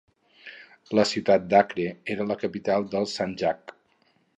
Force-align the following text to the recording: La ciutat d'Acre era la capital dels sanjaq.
La 1.01 1.05
ciutat 1.11 1.45
d'Acre 1.53 1.87
era 2.17 2.29
la 2.33 2.41
capital 2.47 2.93
dels 2.97 3.19
sanjaq. 3.23 3.81